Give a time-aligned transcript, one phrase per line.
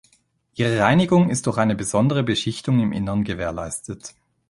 [0.55, 4.15] Ihre Reinigung ist durch eine besondere Beschichtung im Innern gewährleistet.